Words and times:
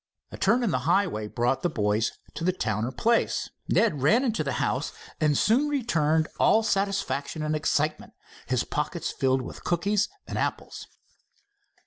A 0.31 0.37
turn 0.37 0.63
in 0.63 0.71
the 0.71 0.79
highway 0.89 1.27
brought 1.27 1.61
the 1.61 1.69
boys 1.69 2.11
to 2.33 2.43
the 2.43 2.51
Towner 2.51 2.91
place. 2.91 3.51
Ned 3.69 4.01
ran 4.01 4.23
into 4.23 4.43
the 4.43 4.53
house 4.53 4.91
and 5.19 5.37
soon 5.37 5.69
returned 5.69 6.27
all 6.39 6.63
satisfaction 6.63 7.43
and 7.43 7.55
excitement, 7.55 8.13
his 8.47 8.63
pockets 8.63 9.11
filled 9.11 9.43
with 9.43 9.63
cookies 9.63 10.09
and 10.25 10.39
apples. 10.39 10.87